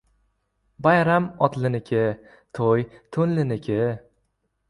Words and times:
•Bayram 0.85 1.27
otliniki, 1.47 2.01
to‘y 2.59 2.87
to‘nliniki. 3.17 3.77